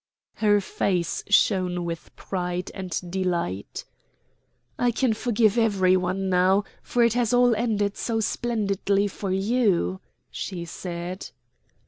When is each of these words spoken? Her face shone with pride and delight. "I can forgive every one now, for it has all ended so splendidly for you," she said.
Her 0.37 0.59
face 0.59 1.23
shone 1.29 1.85
with 1.85 2.15
pride 2.15 2.71
and 2.73 2.99
delight. 3.11 3.85
"I 4.79 4.89
can 4.89 5.13
forgive 5.13 5.59
every 5.59 5.95
one 5.95 6.27
now, 6.27 6.63
for 6.81 7.03
it 7.03 7.13
has 7.13 7.33
all 7.35 7.55
ended 7.55 7.97
so 7.97 8.19
splendidly 8.19 9.07
for 9.07 9.31
you," 9.31 9.99
she 10.31 10.65
said. 10.65 11.29